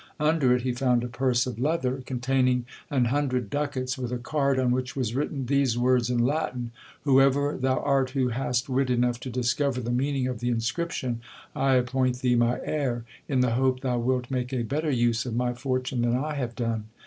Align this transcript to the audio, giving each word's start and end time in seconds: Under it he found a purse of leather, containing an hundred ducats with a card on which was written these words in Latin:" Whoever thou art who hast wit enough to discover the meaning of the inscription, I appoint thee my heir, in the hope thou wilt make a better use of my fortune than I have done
Under 0.19 0.55
it 0.55 0.63
he 0.63 0.71
found 0.71 1.03
a 1.03 1.07
purse 1.07 1.45
of 1.45 1.59
leather, 1.59 2.01
containing 2.03 2.65
an 2.89 3.05
hundred 3.05 3.51
ducats 3.51 3.99
with 3.99 4.11
a 4.11 4.17
card 4.17 4.57
on 4.57 4.71
which 4.71 4.95
was 4.95 5.13
written 5.13 5.45
these 5.45 5.77
words 5.77 6.09
in 6.09 6.17
Latin:" 6.17 6.71
Whoever 7.03 7.55
thou 7.55 7.77
art 7.81 8.09
who 8.09 8.29
hast 8.29 8.67
wit 8.67 8.89
enough 8.89 9.19
to 9.19 9.29
discover 9.29 9.79
the 9.79 9.91
meaning 9.91 10.25
of 10.25 10.39
the 10.39 10.49
inscription, 10.49 11.21
I 11.55 11.75
appoint 11.75 12.21
thee 12.21 12.33
my 12.33 12.59
heir, 12.63 13.05
in 13.27 13.41
the 13.41 13.51
hope 13.51 13.81
thou 13.81 13.99
wilt 13.99 14.31
make 14.31 14.51
a 14.53 14.63
better 14.63 14.89
use 14.89 15.27
of 15.27 15.35
my 15.35 15.53
fortune 15.53 16.01
than 16.01 16.15
I 16.15 16.33
have 16.33 16.55
done 16.55 16.85